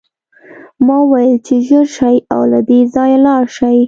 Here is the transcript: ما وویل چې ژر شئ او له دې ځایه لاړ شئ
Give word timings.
ما 0.85 0.97
وویل 1.03 1.33
چې 1.45 1.55
ژر 1.67 1.85
شئ 1.95 2.17
او 2.33 2.41
له 2.51 2.59
دې 2.67 2.79
ځایه 2.93 3.17
لاړ 3.25 3.43
شئ 3.57 3.77